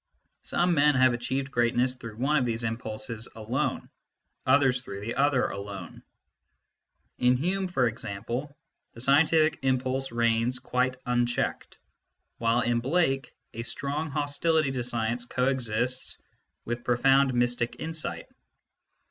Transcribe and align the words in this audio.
Some 0.41 0.73
men 0.73 0.95
have 0.95 1.13
achieved 1.13 1.51
greatness 1.51 1.93
through 1.93 2.17
one 2.17 2.35
of 2.37 2.43
these 2.43 2.63
impulses 2.63 3.27
alone, 3.35 3.87
others 4.47 4.81
through 4.81 5.01
the 5.01 5.13
other 5.13 5.47
alone: 5.49 6.01
in 7.19 7.37
Hume, 7.37 7.67
for 7.67 7.87
example, 7.87 8.57
the 8.93 8.99
scientific 9.01 9.59
impulse 9.61 10.11
reigns 10.11 10.57
quite 10.57 10.97
unchecked, 11.05 11.77
while 12.39 12.61
in 12.61 12.79
Blake 12.79 13.31
a 13.53 13.61
strong 13.61 14.09
hostility 14.09 14.71
to 14.71 14.83
science 14.83 15.25
co 15.25 15.45
exists 15.49 16.17
with 16.65 16.83
profound 16.83 17.35
mystic 17.35 17.75
insight. 17.77 18.25